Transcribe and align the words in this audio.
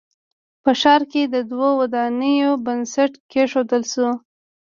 په 0.63 0.71
ښار 0.81 1.01
کښې 1.11 1.23
د 1.33 1.35
دوو 1.51 1.69
ودانیو 1.81 2.51
بنسټ 2.65 3.11
کېښودل 3.31 3.83
شو 3.93 4.09